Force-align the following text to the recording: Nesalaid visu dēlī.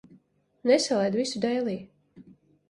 Nesalaid 0.69 1.17
visu 1.19 1.43
dēlī. 1.45 1.77